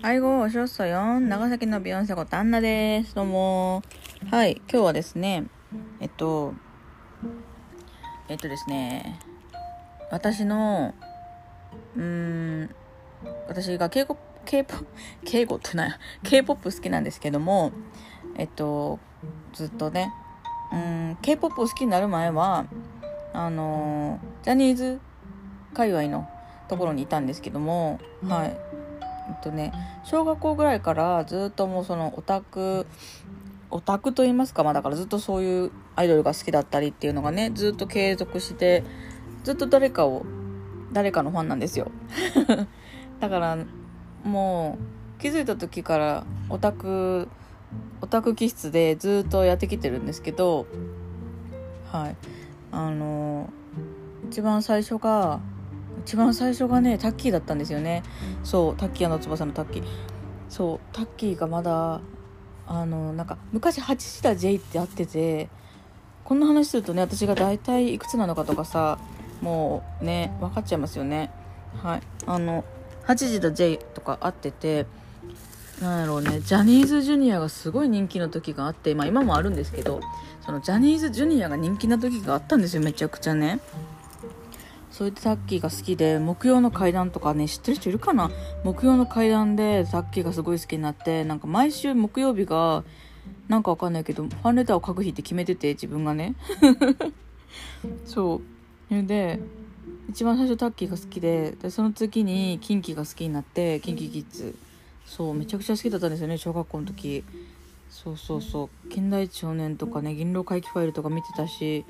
[0.00, 1.28] 愛語おしょっそよん。
[1.28, 3.16] 長崎のビヨンセことアンナです。
[3.16, 3.82] どうも。
[4.30, 5.46] はい、今日はですね、
[5.98, 6.54] えっと、
[8.28, 9.18] えっとですね、
[10.12, 10.94] 私の、
[11.96, 12.02] うー
[12.64, 12.70] ん、
[13.48, 14.16] 私が K-POP、
[15.24, 17.72] 敬語ってなんや、K-POP 好きなんですけども、
[18.36, 19.00] えっと、
[19.52, 20.12] ずっとね、
[20.70, 22.66] うーん、K-POP を好きになる前は、
[23.32, 25.00] あの、ジャニーズ
[25.74, 26.28] 界隈の
[26.68, 28.67] ところにいたんですけども、はい。
[29.28, 29.72] えっとね、
[30.04, 32.86] 小学校ぐらいからずっともうそのオタク、
[33.70, 38.84] オタクと言いますか、まあだからずっとそういうアイドルが好きだったりっていうのがね、ずっと継続して、
[39.44, 40.24] ずっと誰かを、
[40.92, 41.90] 誰かのファンなんですよ。
[43.20, 43.58] だから、
[44.24, 44.78] も
[45.18, 47.28] う気づいた時からオタク、
[48.00, 50.66] オタク気質でずっとやってきてるんですけど、
[51.90, 52.16] はい。
[52.70, 53.50] あの、
[54.28, 55.40] 一番最初が、
[56.08, 58.02] 一番最初がねタッキーだったんですよね。
[58.42, 59.84] そうタッキーの翼のタッキー。
[60.48, 62.00] そうタッキーがまだ
[62.66, 65.50] あのなんか昔8時だ J ってあってて
[66.24, 68.98] こんな話するとね私が大体いくつなのかとかさ
[69.42, 71.30] もうね分かっちゃいますよね。
[71.82, 72.02] はい。
[72.24, 72.64] あの
[73.06, 74.86] 8時だ J とかあってて
[75.82, 80.00] なんやろうねジャニーズジュニアがすごい人気の時があってまあ今もあるんですけど
[80.40, 83.60] そのジャニーズジュニアが人気な時があったんですよめちゃくちゃね
[84.98, 88.32] それでタッキーが好きで木曜の階段とかね知ってる人いるかな？
[88.64, 92.82] 木曜の階段でタッキーがすごい好きになってなんか毎週木曜日が
[93.46, 96.34] なんかわかんないけどファンレターを書く日って決めてて自分がね。
[98.06, 98.40] そう。
[98.88, 99.38] それで
[100.10, 104.56] 一番最初タッキーが好きででその次にキンキが好きになってキンキキッズ。
[105.06, 107.22] そうめちゃくちゃ好きだったんですよね小学校の時。
[107.88, 108.88] そうそうそう。
[108.88, 111.84] 近代一少年とかね銀狼回帰ファイルとか見てたし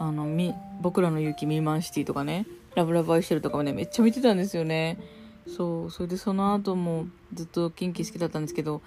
[0.00, 4.98] あのみ僕らの勇気ミーマンシティとかねラブラブ愛してるとかもねめっちゃ見てたんですよね。
[5.46, 8.80] そうそれでその後もずっとキンキ好きだったんですけど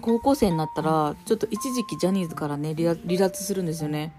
[0.00, 4.12] 高校生になったらちょっと一時期ジャニーズからね離脱するんですよね。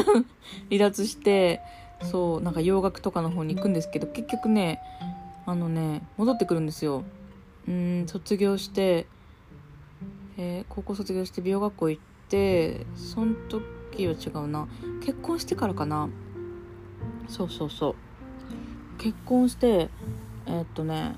[0.70, 1.60] 離脱して
[2.02, 4.80] そうなんか洋楽とかの方に行くんですけど結局ね
[5.44, 7.04] あのね戻ってくるんですよ。
[7.68, 9.06] うん卒業して、
[10.38, 13.64] えー高校卒業して美容学校行ってその時
[14.06, 14.66] は違うな。
[15.00, 16.08] 結婚してからかな。
[17.28, 17.94] そうそうそう。
[18.98, 19.88] 結婚して
[20.46, 21.16] えーっとね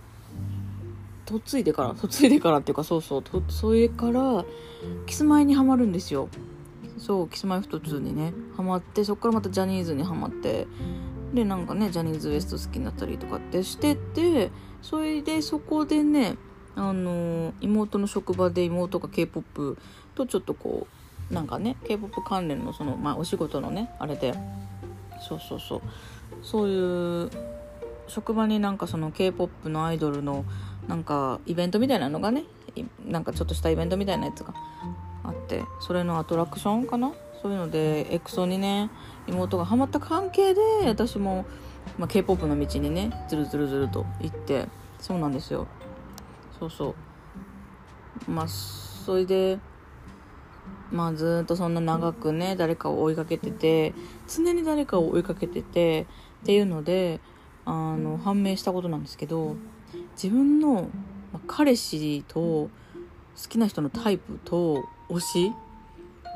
[1.28, 3.24] 嫁いでから嫁いでからっていうかそうそう。
[3.48, 4.44] それから
[5.06, 6.28] キスマイにはまるんですよ。
[6.98, 10.66] そうキスマイフト2にねハマってそこからまたジャニーズにはまって
[11.34, 14.50] でなんかねジャニーズ WEST 好きになったりとかってしてて
[14.82, 16.36] それでそこでね
[16.74, 19.80] あの妹の職場で妹が k p o p
[20.14, 24.34] とちょっとこうなんかね k p o p 関連のその、まあ、お仕事のねあれで。
[25.20, 25.82] そうそうそう。
[26.42, 27.30] そういう
[28.06, 30.44] 職場になんかその k p o p のアイドルの
[30.86, 32.44] なんかイベントみたいなのがね
[33.04, 34.54] なんかちょっとしたイベントみたいなやつが
[35.24, 37.12] あってそれのアトラクションかな？
[37.42, 38.90] そういうのでエクソにね
[39.26, 41.44] 妹がハマった関係で私も、
[41.98, 44.68] まあ、k p o p の道にねずるずるずると行って
[45.00, 45.66] そうなんですよ。
[46.60, 46.94] そうそ
[48.28, 48.30] う。
[48.30, 49.58] まあそれで
[50.90, 53.94] まあずっとそんな長くね誰かを追いかけてて
[54.28, 56.06] 常に誰かを追いかけてて
[56.42, 57.20] っていうので
[57.64, 59.56] あの判明したことなんですけど
[60.14, 60.88] 自分の
[61.46, 62.70] 彼氏と好
[63.48, 65.52] きな人のタイプと推し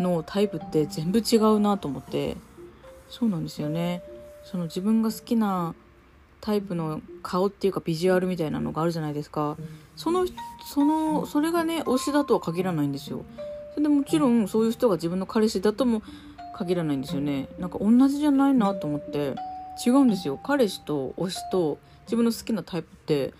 [0.00, 2.36] のタイプって全部違うなと思って
[3.08, 4.02] そうなんですよね。
[4.44, 5.74] その自分が好きな
[6.40, 9.56] タイプの顔っていうかビジュアルみたいなのがあるじゃないですか。
[9.96, 10.26] その
[10.66, 13.24] そのそれがね推しだとは限らないんですよ。
[13.74, 16.02] それでもちろんそういう人が自分の彼氏だとも
[16.56, 17.48] 限らないんですよね。
[17.58, 19.34] なんか同じじゃないなと思って。
[19.84, 20.38] 違うんですよ。
[20.42, 23.32] 彼氏と推しと自分の好きなタイプって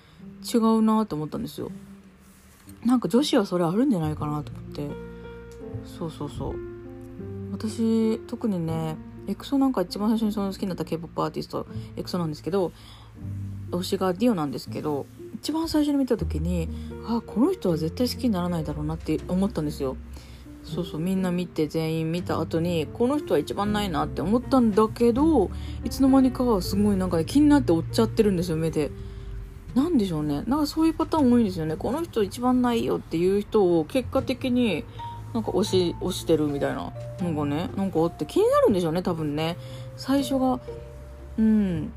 [0.43, 1.71] 違うなと思ったんですよ。
[2.85, 4.89] なんか女子はそれあるんじゃないかなと思って。
[5.85, 6.55] そうそうそう。
[7.53, 8.97] 私特にね
[9.27, 12.73] エクソなんか一番最初にその好きになった k p o p アーティストエクソなんですけど
[13.71, 15.04] 推しがディオなんですけど
[15.34, 16.68] 一番最初に見た時に
[17.06, 19.97] あこの人は絶対好きにならないだろうなって思ったんですよ。
[20.62, 25.50] そうそうみんな見て全員見た後にこの人は一番ないなって思ったんだけど
[25.84, 28.91] いつの間にかすごいなんか、ね、気になって追っちゃってるんですよ目で。
[29.74, 30.42] なんでしょうね。
[30.47, 31.77] なんかそういうパターン多いんですよね。
[31.77, 34.84] この人一番ないよっていう人を結果的に
[35.32, 39.56] なんか押し押してるみたいなのがねなんかあって気になるんでしょうね多分ね。
[39.97, 40.60] 最初が
[41.38, 41.92] うん。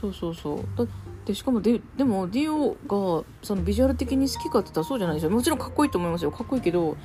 [0.00, 0.58] そうそうそう。
[0.76, 0.86] だっ
[1.24, 2.74] てしかもででもディオ
[3.20, 5.30] がそのビジュアル的に好きかって言ったらそうじゃないですよ。
[5.30, 6.30] もちろんかっこいいと思いますよ。
[6.30, 6.96] かっこいいけどやっ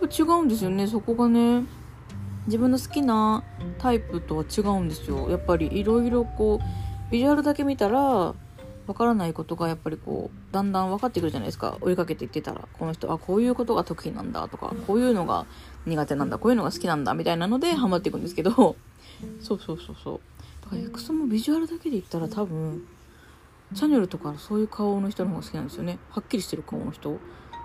[0.00, 1.64] ぱ違うんですよねそこがね。
[2.46, 3.44] 自分の好きな
[3.78, 5.30] タイプとは違うんですよ。
[5.30, 8.34] やっぱりいろいろこうビジュアルだけ見たらわ
[8.86, 11.78] わからないことがやっぱりこうだんだん分かってくるじゃないですか。
[11.80, 12.66] 追いかけていってたら。
[12.78, 15.46] この人あこういうことが得意なんだとかこういうのが
[15.86, 18.76] 苦手なんだこういうのが好きなんだみたいなのでハマっていくんですけど。
[19.40, 20.20] そうそうそうそう。
[20.64, 22.86] だからクソもビジュアルだけで言ったら多分
[23.74, 25.98] チャネルとかそういう顔の人の方が好きなんですよね。
[26.10, 27.18] はっきりしてる顔の人が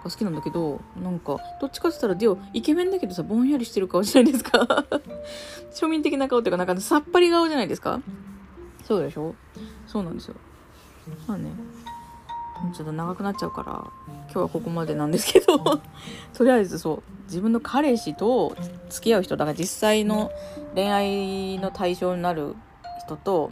[0.06, 4.60] 好きなんだけどなんかどっちかって言ったらディオイケメンだけどさぼんやりしてる顔じゃないですか。
[5.74, 8.00] 庶民的な顔っていうかなんかさっぱり顔じゃないですか。
[8.86, 9.36] そうでしょ？
[9.86, 10.36] そうなんですよ。
[11.28, 11.52] まあね。
[12.74, 13.72] ちょっと長くなっちゃうから
[14.26, 15.60] 今日はここまでなんですけど。
[16.34, 17.04] とりあえずそう。
[17.26, 18.56] 自分の彼氏と
[18.90, 20.32] 付き合う人だから実際の
[20.74, 22.56] 恋愛の対象になる
[23.08, 23.52] 人と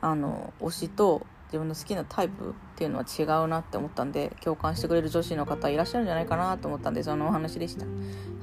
[0.00, 7.86] あの推しと自分の好きなタイプっていうのは違うなって思ったんで共感してくれる女子の方いらっしゃるんじゃないかなと思ったんでそのお話でした。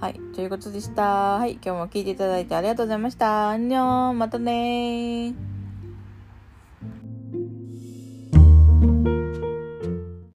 [0.01, 0.19] はい。
[0.35, 1.37] ということでした。
[1.37, 1.53] はい。
[1.53, 3.49] 今日も聞いていただいてありがとうございました。
[3.49, 4.17] アンニョン。
[4.17, 5.52] またね